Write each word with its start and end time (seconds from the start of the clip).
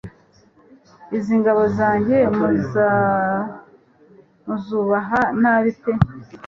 izi 1.17 1.33
ngabo 1.41 1.63
zanjye 1.77 2.17
mu 4.45 4.55
zubaha 4.65 5.21
nabi 5.41 5.71
pe 5.81 5.91